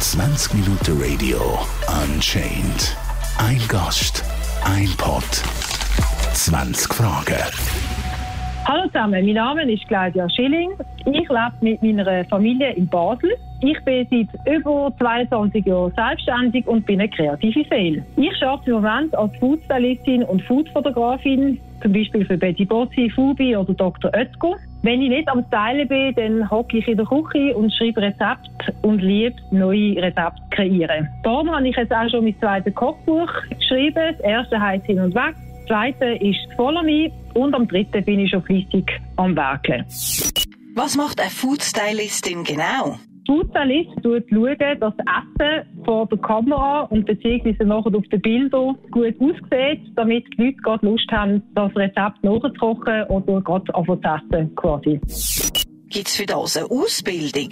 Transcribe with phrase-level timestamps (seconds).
[0.00, 1.38] 20 Minuten Radio
[2.02, 2.96] Unchained.
[3.38, 4.24] Ein Gast,
[4.64, 5.22] ein Pod,
[6.34, 7.36] 20 Fragen.
[8.64, 10.72] Hallo zusammen, mein Name ist Claudia Schilling.
[11.06, 13.30] Ich lebe mit meiner Familie in Basel.
[13.60, 18.04] Ich bin seit über 22 Jahren selbstständig und bin eine kreative Seele.
[18.16, 23.74] Ich arbeite im Moment als Foodstylistin und Foodfotografin, zum Beispiel für Betty Bozzi, Fubi oder
[23.74, 24.10] Dr.
[24.14, 24.56] Oetker.
[24.82, 28.74] Wenn ich nicht am Stylen bin, dann hocke ich in der Küche und schreibe Rezepte
[28.82, 31.08] und liebe neue Rezepte kreieren.
[31.22, 34.14] Darum habe ich jetzt auch schon mein zweites Kochbuch geschrieben.
[34.16, 35.34] Das erste heißt Hin und Weg.
[35.34, 39.84] Das zweite ist Follow Me und am dritten bin ich schon fleissig am Werkeln.
[40.74, 42.96] Was macht eine Foodstylistin genau?
[43.26, 49.14] Schaut schauen, dass das Essen vor der Kamera und beziehungsweise nachher auf den Bildern gut
[49.20, 54.54] aussieht, damit die Leute gerade Lust haben, das Rezept nachzukochen oder gerade anfangen zu essen
[54.56, 55.00] quasi.
[55.88, 57.50] Gibt es für das eine Ausbildung?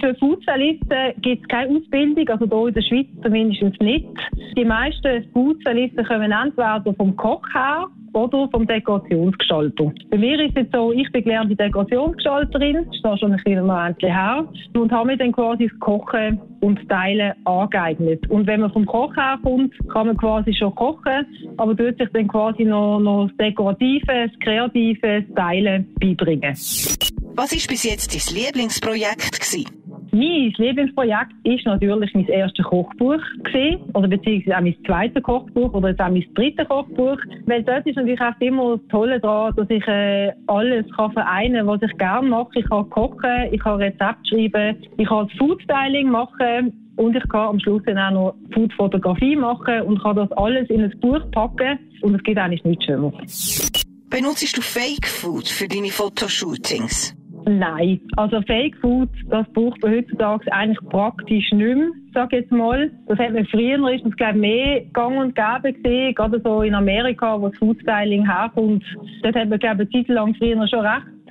[0.00, 4.08] Für Foodstylisten gibt es keine Ausbildung, also hier in der Schweiz zumindest nicht.
[4.56, 9.92] Die meisten Foodstylisten kommen entweder vom Koch her oder vom Dekorationsgestalter.
[10.10, 13.70] Bei mir ist es so, ich bin gelernte Dekorationsgestalterin, das ist da schon ein bisschen
[14.00, 18.28] her, und habe mir dann quasi das Kochen und Teilen angeeignet.
[18.30, 22.28] Und wenn man vom Koch herkommt, kann man quasi schon kochen, aber tut sich dann
[22.28, 26.52] quasi noch, noch das Dekorative, das Kreative, das Teilen beibringen.
[27.34, 29.40] Was war bis jetzt dein Lieblingsprojekt?
[29.40, 29.81] Gewesen?
[30.14, 35.88] Mein Lieblingsprojekt ist natürlich mein erstes Kochbuch gewesen, oder beziehungsweise auch mein zweites Kochbuch oder
[35.88, 39.70] jetzt auch mein drittes Kochbuch, weil dort ist natürlich auch immer das Tolle daran, dass
[39.70, 42.50] ich äh, alles kann vereinen, was ich gerne mache.
[42.56, 47.60] Ich kann kochen, ich kann Rezept schreiben, ich kann Foodstyling machen und ich kann am
[47.60, 52.16] Schluss dann auch noch Foodfotografie machen und kann das alles in ein Buch packen und
[52.16, 53.72] es geht eigentlich nichts Schöneres.
[54.10, 57.16] Benutzt du Fake Food für deine Fotoshootings?
[57.44, 62.90] Nein, also Fake Food, das braucht man heutzutage eigentlich praktisch nicht mehr, sag jetzt mal.
[63.06, 66.74] Das hat man früher, ist das glaube mehr gang und gäbe gesehen, gerade so in
[66.74, 68.84] Amerika, wo das Foodstyling herkommt.
[69.22, 71.21] Dort hat man glaube ich eine Zeit lang früher schon recht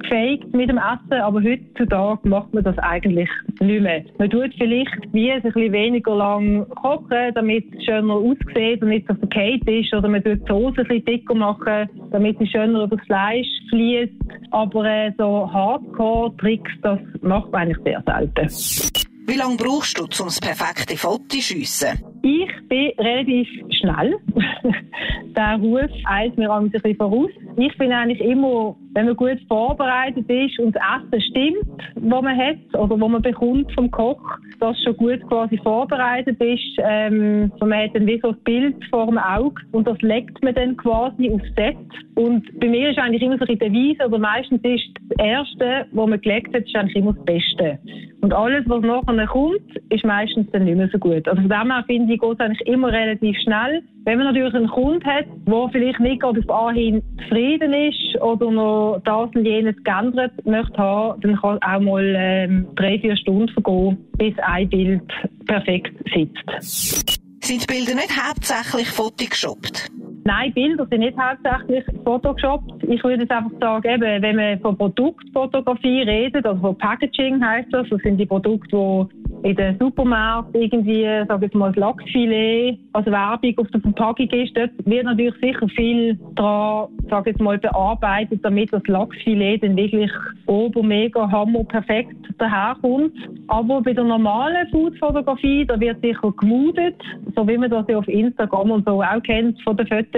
[0.00, 3.28] gefaked mit dem Essen, aber heutzutage macht man das eigentlich
[3.60, 4.04] nicht mehr.
[4.18, 9.06] Man tut vielleicht wie ein bisschen weniger lang kochen, damit es schöner aussieht und nicht
[9.06, 12.84] so verkehrt ist, oder man tut die Soße ein bisschen dicker machen, damit sie schöner
[12.84, 14.12] über das Fleisch fließt.
[14.50, 19.10] Aber äh, so Hardcore-Tricks, das macht man eigentlich sehr selten.
[19.26, 22.09] Wie lange brauchst du, um das perfekte Foto zu schiessen?
[22.22, 24.16] Ich bin relativ schnell.
[25.36, 27.30] Der Ruf eilt mir ein bisschen voraus.
[27.56, 32.36] Ich bin eigentlich immer, wenn man gut vorbereitet ist und das Essen stimmt, was man
[32.36, 34.20] hat oder was man bekommt vom Koch,
[34.58, 36.76] das schon gut quasi vorbereitet ist.
[36.78, 40.54] Ähm, man hat dann wie so ein Bild vor dem Auge und das legt man
[40.54, 41.76] dann quasi aufs Set.
[42.16, 46.08] Und bei mir ist eigentlich immer so ein Devise, oder meistens ist das Erste, was
[46.08, 47.78] man gelegt hat, ist eigentlich immer das Beste.
[48.20, 51.26] Und alles, was nachher kommt, ist meistens dann nicht mehr so gut.
[51.26, 53.82] Also von dem her finde ich, geht es eigentlich immer relativ schnell.
[54.04, 58.50] Wenn man natürlich einen Kunden hat, der vielleicht nicht gerade auf Anhinein zufrieden ist oder
[58.50, 63.48] noch das und jenes geändert möchte haben, dann kann auch mal ähm, drei, vier Stunden
[63.48, 65.12] vergehen, bis ein Bild
[65.46, 67.20] perfekt sitzt.
[67.42, 69.90] Sind die Bilder nicht hauptsächlich fotogeshoppt?
[70.24, 72.62] Nein, Bilder sind nicht hauptsächlich Photoshop.
[72.82, 77.68] Ich würde jetzt einfach sagen, eben, wenn man von Produktfotografie redet, also von Packaging heißt
[77.72, 82.78] das, das sind die Produkte, die in den Supermärkten irgendwie, sage ich mal, das Lachsfilet
[82.92, 84.56] als Werbung auf der Verpackung ist.
[84.56, 90.10] Dort wird natürlich sicher viel dran, sage ich mal, bearbeitet, damit das Lachsfilet dann wirklich
[90.46, 93.12] ober, mega, hammer, perfekt daherkommt.
[93.48, 96.96] Aber bei der normalen Foodfotografie, da wird sicher gemutet,
[97.36, 100.10] so wie man das ja auf Instagram und so auch kennt von den Fotos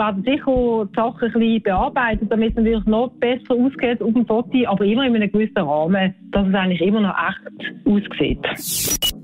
[0.00, 4.26] werden sicher die Sachen ein bisschen bearbeitet, damit es natürlich noch besser ausgeht auf dem
[4.26, 8.40] Foto, aber immer in einem gewissen Rahmen, dass es eigentlich immer noch echt aussieht.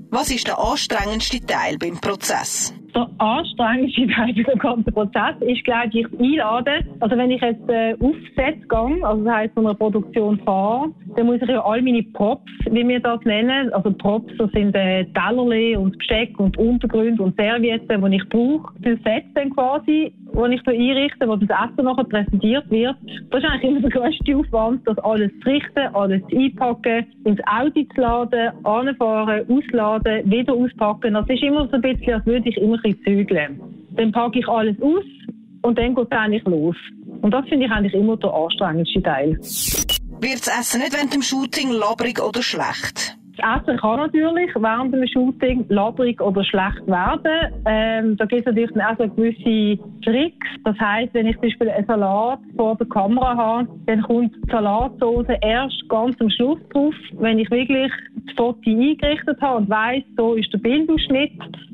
[0.09, 2.73] Was ist der anstrengendste Teil beim Prozess?
[2.97, 6.97] der anstrengendste Teil des ganzen Prozess ist, glaube ich, einladen.
[6.99, 10.89] Also wenn ich jetzt äh, auf Set gehe, also das heisst, von einer Produktion fahre,
[11.15, 14.75] dann muss ich ja all meine Props, wie wir das nennen, also Props, das sind
[14.75, 20.13] äh, Tellerli und Besteck und Untergründe und Servietten, die ich brauche, für Set dann quasi,
[20.37, 22.95] wo ich einrichte, wo das Essen nachher präsentiert wird.
[23.31, 27.39] Das ist eigentlich immer der grösste Aufwand, das alles zu richten, alles zu einpacken, ins
[27.47, 31.15] Auto zu laden, anfahren, ausladen, wieder auspacken.
[31.15, 33.59] Das ist immer so ein bisschen, als würde ich immer ein zügeln.
[33.95, 35.03] Dann packe ich alles aus
[35.63, 36.75] und dann geht es eigentlich los.
[37.21, 39.31] Und das finde ich eigentlich immer der anstrengendste Teil.
[39.31, 43.17] Wird das Essen nicht während dem Shooting labrig oder schlecht?
[43.37, 47.53] Das Essen kann natürlich während einem Shooting labrig oder schlecht werden.
[47.65, 50.47] Ähm, da gibt es natürlich auch so gewisse Tricks.
[50.63, 54.51] Das heisst, wenn ich zum Beispiel einen Salat vor der Kamera habe, dann kommt die
[54.51, 56.95] Salatsauce erst ganz am Schluss drauf.
[57.13, 57.91] Wenn ich wirklich
[58.25, 61.33] das Foto eingerichtet habe und weiss, so ist der Bildausschnitt,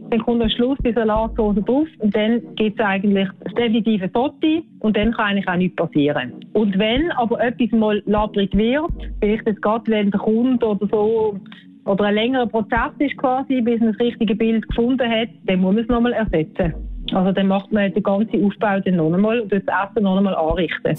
[0.10, 4.62] dann kommt am Schluss die Salatsauce drauf und dann gibt es eigentlich das definitive Foto
[4.80, 6.34] und dann kann eigentlich auch nichts passieren.
[6.54, 11.40] Und wenn aber etwas mal labrig wird, vielleicht jetzt gerade, wenn der Kunde oder so
[11.86, 15.76] oder ein längerer Prozess ist quasi, bis man das richtige Bild gefunden hat, dann muss
[15.76, 16.74] man es nochmal ersetzen.
[17.12, 20.36] Also dann macht man den ganzen Aufbau dann noch einmal und das Essen noch einmal
[20.36, 20.96] anrichten.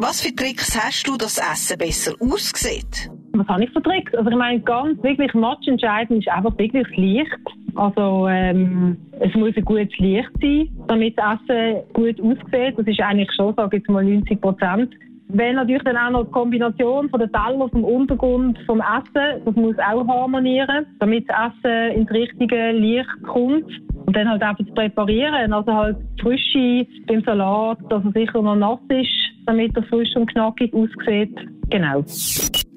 [0.00, 3.10] Was für Tricks hast du, dass das Essen besser aussieht?
[3.32, 4.14] Was habe ich für Tricks?
[4.14, 7.36] Also ich meine, ganz wirklich matchentscheidend ist einfach wirklich das Licht.
[7.78, 12.76] Also ähm, es muss ein gutes Licht sein, damit das Essen gut aussieht.
[12.76, 14.92] Das ist eigentlich schon, sage ich jetzt mal, 90 Prozent.
[15.28, 19.54] Wenn natürlich dann auch noch die Kombination von den Teller, vom Untergrund, vom Essen, das
[19.54, 23.70] muss auch harmonieren, damit das Essen ins richtige Licht kommt.
[24.06, 28.56] Und dann halt einfach zu präparieren, also halt Frische beim Salat, dass er sicher noch
[28.56, 29.08] nass ist,
[29.46, 31.36] damit er frisch und knackig aussieht.
[31.70, 32.02] Genau.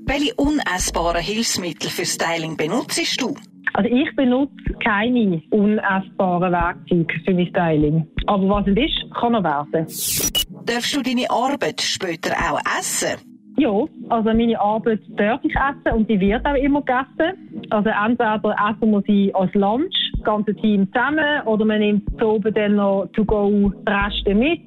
[0.05, 3.33] Welche unessbaren Hilfsmittel für Styling benutzt du?
[3.73, 8.07] Also ich benutze keine unessbaren Werkzeuge für mein Styling.
[8.27, 9.87] Aber was es ist, kann er werden.
[10.65, 13.19] Darfst du deine Arbeit später auch essen?
[13.57, 13.69] Ja,
[14.09, 17.67] also meine Arbeit darf ich essen und die wird auch immer gegessen.
[17.69, 22.31] Also entweder essen wir sie als Lunch, das ganze Team zusammen, oder man nimmt so
[22.31, 24.61] oben dann noch to-go Reste mit,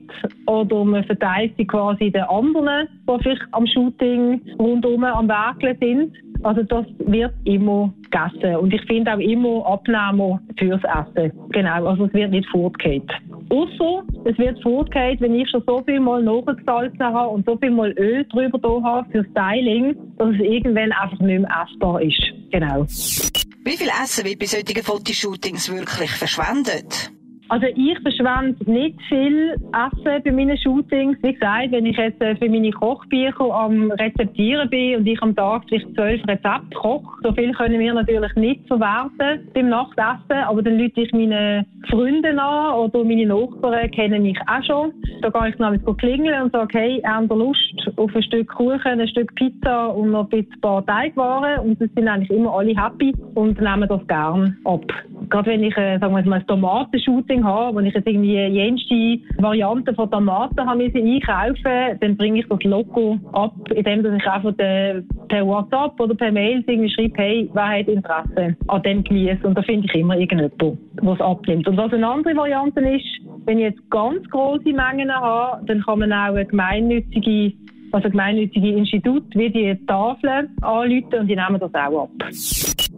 [0.46, 6.14] oder man verteilt sie quasi den anderen, die vielleicht am Shooting rundum am Werkeln sind.
[6.44, 11.32] Also das wird immer gegessen und ich finde auch immer Abnehmer fürs Essen.
[11.50, 13.10] Genau, also es wird nicht fortgeht.
[13.48, 17.70] Außer es wird fortgeht, wenn ich schon so viel mal nachgesalzen habe und so viel
[17.70, 22.22] mal Öl drüber da habe für Styling, dass es irgendwann einfach nicht mehr essbar ist.
[22.52, 22.84] Genau.
[22.84, 27.13] Wie viel Essen wird bei solchen Fotoshootings wirklich verschwendet?
[27.48, 31.18] Also ich verschwende nicht viel Essen bei meinen Shootings.
[31.22, 35.36] Wie gesagt, wenn ich jetzt äh, für meine Kochbücher am Rezeptieren bin und ich am
[35.36, 40.62] Tag vielleicht zwölf Rezepte koche, so viel können wir natürlich nicht verwerten beim Nachtessen, aber
[40.62, 44.92] dann lüte ich meine Freunde an oder meine Nachbarn kennen mich auch schon.
[45.20, 49.00] Da gehe ich dann klingeln und sage, hey, haben ihr Lust auf ein Stück Kuchen,
[49.00, 53.14] ein Stück Pizza und noch ein paar Teigwaren und das sind eigentlich immer alle happy
[53.34, 54.84] und nehmen das gern ab.
[55.28, 59.20] Gerade wenn ich, äh, sagen wir mal, ein Tomatenshooting habe, wo ich jetzt irgendwie jenste
[59.38, 64.52] Varianten von Tomaten habe müssen einkaufen, dann bringe ich das Logo ab, indem ich einfach
[64.56, 69.46] den, per WhatsApp oder per Mail irgendwie schreibe, hey, wer hat Interesse an dem Gemüse?
[69.46, 71.68] Und da finde ich immer irgendjemand, der es abnimmt.
[71.68, 73.04] Und was eine andere Variante ist,
[73.46, 77.52] wenn ich jetzt ganz große Mengen habe, dann kann man auch eine gemeinnützige
[77.92, 82.10] also gemeinnützige Institut wie die Tafeln anrufen und die nehmen das auch ab.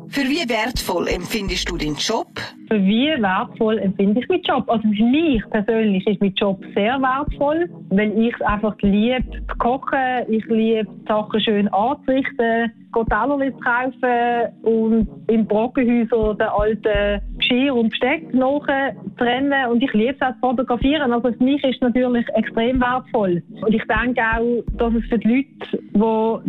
[0.09, 2.29] Für wie wertvoll empfindest du deinen Job?
[2.69, 4.65] Für wie wertvoll empfinde ich meinen Job?
[4.69, 9.57] Also für mich persönlich ist mein Job sehr wertvoll, wenn ich es einfach liebe zu
[9.59, 12.73] kochen, ich liebe Sachen schön anzurichten,
[13.05, 19.71] Teller zu kaufen und im Brockenhäuser den alten Geschirr und Besteck nachzutrennen.
[19.71, 21.13] Und ich liebe es auch zu fotografieren.
[21.13, 23.43] Also für mich ist es natürlich extrem wertvoll.
[23.61, 25.83] Und ich denke auch, dass es für die Leute,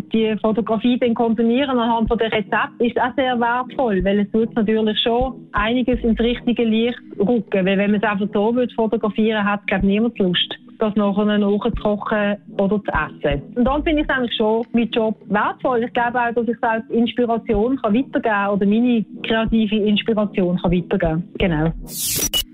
[0.05, 3.46] die die Fotografie dann konsumieren anhand von der Rezept, ist auch sehr wertvoll,
[4.03, 7.65] weil es tut natürlich schon einiges ins richtige Licht rücken.
[7.65, 11.37] Weil wenn man es einfach so fotografieren würde, hat, glaube ich, niemand Lust das nachher
[11.37, 13.41] nachzukochen oder zu essen.
[13.55, 15.83] Und dann finde ich es eigentlich schon mein Job wertvoll.
[15.83, 20.71] Ich glaube auch, dass ich selbst Inspiration kann weitergeben kann oder meine kreative Inspiration kann
[20.71, 21.71] weitergeben Genau.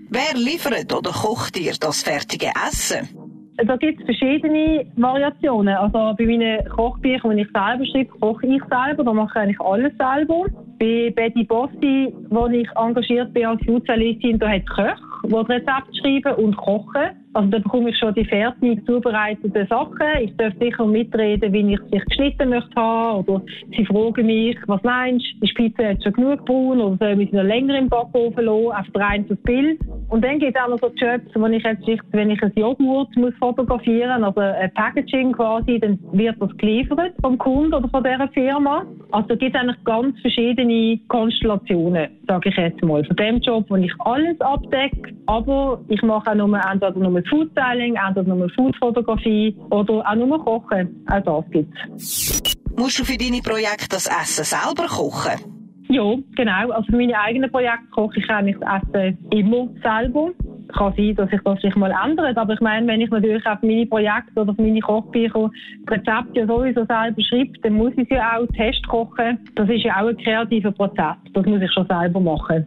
[0.10, 3.10] Wer liefert oder kocht dir das fertige Essen?
[3.58, 5.76] Da gibt es verschiedene Variationen.
[5.76, 9.04] Also bei meinen Kochbüchern, die ich selber schreibe, koche ich selber.
[9.04, 10.46] Da mache ich eigentlich alles selber.
[10.80, 15.98] Bei Betty Bossi, wo ich engagiert bin als Foodstylistin, da hat Köche, die das Rezept
[15.98, 17.23] schreiben und kochen.
[17.34, 20.22] Also da bekomme ich schon die fertig zubereiteten Sachen.
[20.22, 23.26] Ich darf sicher mitreden, wie ich sich geschnitten möchte haben.
[23.26, 23.42] Oder
[23.76, 27.32] sie fragen mich, was meinst du, ist Pizza jetzt schon genug braun oder soll ich
[27.32, 29.80] sie noch länger im Backofen lassen, einfach rein fürs Bild.
[30.10, 33.16] Und dann gibt es auch noch so Jobs, wo ich jetzt, wenn ich ein Joghurt
[33.16, 38.28] muss fotografieren, also ein Packaging quasi, dann wird das geliefert vom Kunden oder von dieser
[38.28, 38.86] Firma.
[39.12, 43.04] Also gibt es eigentlich ganz verschiedene Konstellationen, sage ich jetzt mal.
[43.04, 47.96] Von dem Job, wo ich alles abdecke, aber ich mache auch nur entweder nur Foodstyling,
[47.96, 51.06] entweder nur Foodfotografie oder auch nur Kochen.
[51.10, 52.54] Auch das gibt es.
[52.76, 55.54] Musst du für deine Projekte das Essen selber kochen?
[55.90, 56.72] Ja, genau.
[56.72, 60.32] Also für meine eigenen Projekte koche ich eigentlich das Essen immer selber.
[60.74, 62.38] kann sein, dass sich das sich mal ändert.
[62.38, 65.52] Aber ich meine, wenn ich natürlich auf meine Projekte oder auf meine Kochbücher
[65.88, 69.38] Rezepte sowieso selber schreibe, dann muss ich ja auch Test kochen.
[69.56, 71.16] Das ist ja auch ein kreativer Prozess.
[71.34, 72.66] Das muss ich schon selber machen.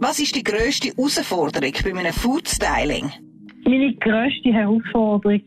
[0.00, 3.10] Was ist die grösste Herausforderung bei einem Food Styling?
[3.64, 5.40] Meine grösste Herausforderung,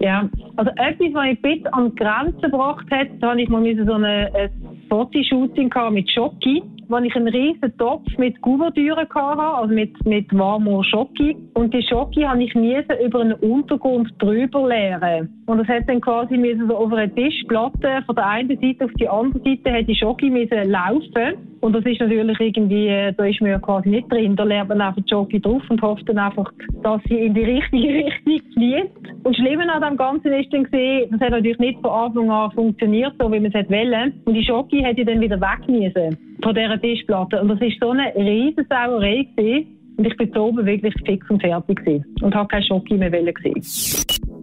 [0.00, 3.62] ja, also etwas, was ich bisschen an die Grenze gebracht hat, da hatte ich mal
[3.86, 9.74] so eine, ein Fotoshooting mit Schoki wo ich einen riesen Topf mit Gouverdüren hatte, also
[9.74, 11.36] mit, mit warmer Schoki.
[11.54, 15.28] Und die Schoki habe ich über einen Untergrund drüber leeren.
[15.46, 19.08] Und das hat dann quasi so auf einer Tischplatte von der einen Seite auf die
[19.08, 21.34] andere Seite hat die Schoki laufen.
[21.60, 24.36] Und das ist natürlich irgendwie, da ist man ja quasi nicht drin.
[24.36, 26.52] Da lernt man einfach die Schoki drauf und hofft dann einfach,
[26.82, 28.95] dass sie in die richtige Richtung fließt.
[29.26, 32.30] Und das Schlimme an dem Ganzen ist dann gesehen, das hat natürlich nicht von Anfang
[32.30, 34.12] an funktioniert, so wie man es wollte.
[34.24, 36.14] Und die Schoki hätte dann wieder weg
[36.44, 37.40] von dieser Tischplatte.
[37.40, 39.96] Und das war so eine riesen Sauerei gewesen.
[39.96, 42.04] Und ich bin da oben wirklich fix und fertig gewesen.
[42.22, 43.54] Und habe keine Schoki mehr gesehen.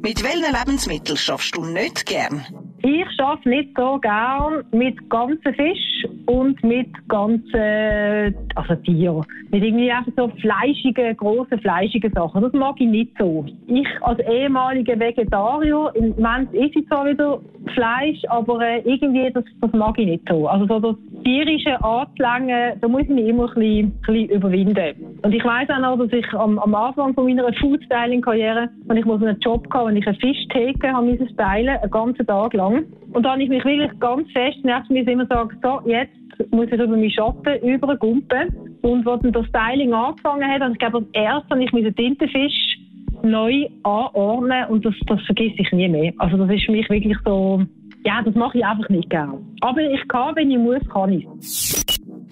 [0.01, 2.45] Mit welchen Lebensmitteln schaffst du nicht gern?
[2.85, 9.25] Ich schaffe nicht so gern mit ganzen Fisch und mit ganzen, also Tieren.
[9.51, 12.41] Mit irgendwie einfach so fleischigen, grossen fleischigen Sachen.
[12.41, 13.45] Das mag ich nicht so.
[13.67, 17.39] Ich als ehemaliger Vegetarier, im Moment esse ich zwar wieder
[17.73, 20.49] Fleisch, aber äh, irgendwie, das, das mag ich nicht so.
[20.49, 25.12] Also so das tierische Anzulängen, da muss ich mich immer ein bisschen, ein bisschen überwinden.
[25.23, 29.05] Und ich weiss auch noch, dass ich am, am Anfang von meiner Food-Styling-Karriere, wenn ich
[29.05, 32.83] einen Job hatte, wenn ich eine Fischtheke habe müssen stylen, einen ganzen Tag lang.
[33.13, 36.11] Und da habe ich mich wirklich ganz fest, nervt mir immer gesagt, so, jetzt
[36.51, 38.77] muss ich über meinen Schatten übergumpen.
[38.81, 41.95] Und als dann das Styling angefangen hat, und ich glaube, als erstes habe ich mit
[41.95, 42.79] Tintenfisch
[43.23, 46.11] neu anordnen und das, das vergesse ich nie mehr.
[46.17, 47.63] Also das ist für mich wirklich so,
[48.05, 49.39] ja, das mache ich einfach nicht gerne.
[49.61, 51.25] Aber ich kann, wenn ich muss, kann ich.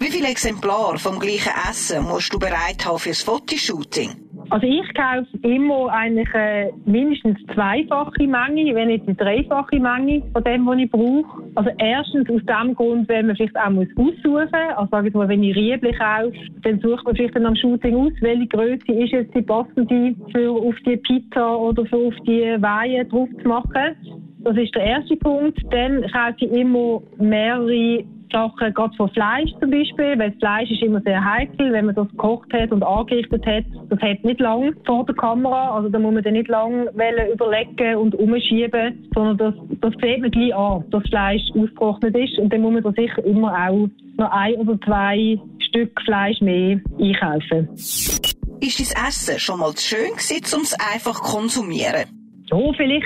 [0.01, 4.09] Wie viele Exemplare vom gleichen Essen musst du bereit haben fürs Fotoshooting?
[4.49, 10.43] Also ich kaufe immer eigentlich äh, mindestens zweifache Menge, wenn nicht die dreifache Menge von
[10.43, 11.43] dem, was ich brauche.
[11.53, 14.51] Also erstens aus dem Grund, wenn man vielleicht auch muss aussuchen muss.
[14.51, 17.95] Also sage ich mal, wenn ich Riebli kaufe, dann sucht man vielleicht dann am Shooting
[17.95, 22.57] aus, welche Größe ist jetzt die passende für auf die Pizza oder für auf die
[22.59, 23.95] Weihe drauf zu machen.
[24.39, 25.59] Das ist der erste Punkt.
[25.69, 30.81] Dann kaufe ich immer mehrere Sachen, gerade von Fleisch zum Beispiel, weil das Fleisch ist
[30.81, 34.73] immer sehr heikel, wenn man das gekocht hat und angerichtet hat, das hat nicht lang
[34.85, 39.53] vor der Kamera, also da muss man dann nicht lang überlegen und umschieben, sondern das,
[39.81, 42.91] das sieht man gleich an, dass das Fleisch ausgetrocknet ist und dann muss man da
[42.91, 47.69] sicher immer auch noch ein oder zwei Stück Fleisch mehr einkaufen.
[47.73, 52.20] Ist dein Essen schon mal schön gewesen, um es einfach zu konsumieren?
[52.51, 53.05] Ja, vielleicht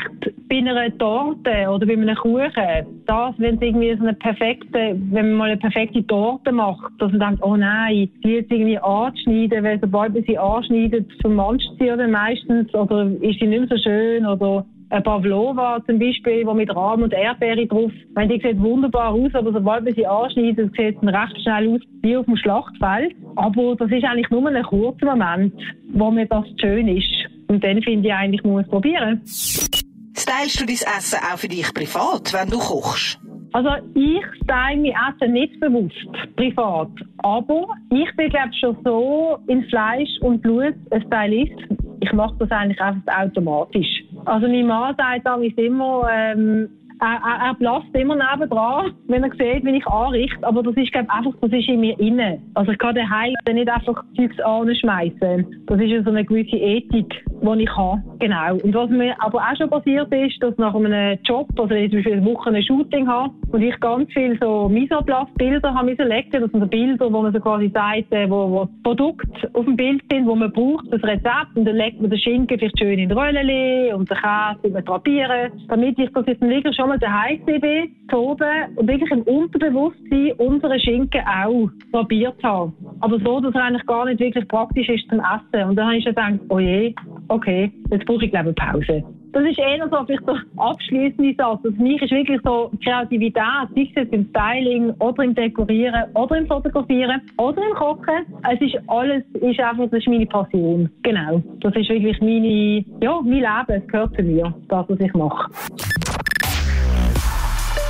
[0.50, 3.04] bei einer Torte oder bei einem Kuchen.
[3.06, 7.12] Das, wenn es irgendwie so eine perfekte, wenn man mal eine perfekte Torte macht, dass
[7.12, 11.92] man denkt, oh nein, die jetzt irgendwie anzuschneiden, weil sobald man sie anschneidet, vermanscht sie
[11.92, 16.56] oder meistens, oder ist sie nicht mehr so schön, oder ein Pavlova zum Beispiel, wo
[16.56, 20.72] mit Rahm und Erdbeere drauf, wenn die sieht wunderbar aus, aber sobald man sie anschneidet,
[20.76, 23.14] sieht sie recht schnell aus wie auf dem Schlachtfeld.
[23.36, 25.54] Aber das ist eigentlich nur ein kurzer Moment,
[25.94, 27.35] wo mir das schön ist.
[27.48, 29.22] Und dann finde ich eigentlich, muss es probieren.
[29.26, 33.20] Stylst du dein Essen auch für dich privat, wenn du kochst?
[33.56, 36.90] Also ich style mein Essen nicht bewusst, privat.
[37.20, 41.54] Aber ich bin glaube schon so in Fleisch und Blut ein Stylist.
[42.02, 44.04] Ich mache das eigentlich einfach automatisch.
[44.26, 49.32] Also mein Mann sagt damals immer, ähm, er, er, er blasst immer nebendran, wenn er
[49.32, 50.46] sieht, wie ich anrichte.
[50.46, 52.42] Aber das ist, glaube einfach, das ist in mir inne.
[52.54, 55.64] Also ich kann daheim nicht einfach Zeugs anschmeißen.
[55.68, 58.02] Das ist so eine gewisse Ethik, die ich habe.
[58.20, 58.56] Genau.
[58.56, 62.00] Und was mir aber auch schon passiert ist, dass nach einem Job, also ich zum
[62.00, 66.52] Beispiel eine Woche ein Shooting habe und ich ganz viel so Misoplast-Bilder habe legen, das
[66.52, 70.02] sind so Bilder, wo man so quasi sagt, äh, wo, wo Produkte auf dem Bild
[70.12, 73.12] sind, wo man braucht, das Rezept, und dann legt man den Schinken vielleicht schön in
[73.12, 77.92] Röllchen und den Käse mit drapieren, damit ich das jetzt wirklich schon mal daheim bin,
[78.14, 82.74] oben und wirklich im Unterbewusstsein unsere Schinken auch probiert habe.
[83.02, 85.70] Aber so, dass er eigentlich gar nicht wirklich praktisch ist zum Essen.
[85.70, 86.94] Und dann habe ich schon gedacht, oh je,
[87.36, 89.04] okay, jetzt brauche ich glaube ich Pause.
[89.34, 91.60] Das ist eher so vielleicht der abschließende Satz.
[91.64, 96.38] Also für mich ist wirklich so Kreativität, sei es im Styling oder im Dekorieren oder
[96.38, 98.26] im Fotografieren oder im Kochen.
[98.50, 100.90] Es ist alles, ist einfach, das ist meine Passion.
[101.04, 101.44] Genau.
[101.60, 103.82] Das ist wirklich meine, ja, mein Leben.
[103.84, 105.52] Es gehört zu mir, das, was ich mache.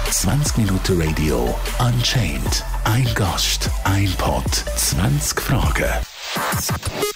[0.10, 2.64] 20 Minuten Radio Unchained.
[2.86, 7.15] Ein Gast, ein Pod, 20 Fragen.